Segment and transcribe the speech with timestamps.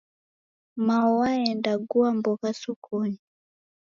[0.85, 3.19] Mao waenda gua mbogha sokonyi.